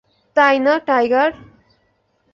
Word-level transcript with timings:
তাই 0.37 0.55
না, 0.59 0.73
টাইগার? 0.87 1.29